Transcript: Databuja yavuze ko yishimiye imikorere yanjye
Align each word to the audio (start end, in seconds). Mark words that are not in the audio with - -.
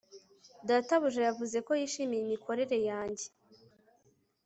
Databuja 0.67 1.21
yavuze 1.27 1.57
ko 1.65 1.71
yishimiye 1.79 2.21
imikorere 2.25 2.77
yanjye 2.89 3.25